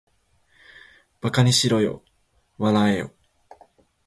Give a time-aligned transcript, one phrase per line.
[0.07, 2.01] 馬鹿ばかにしろよ、
[2.57, 3.11] 笑わらえよ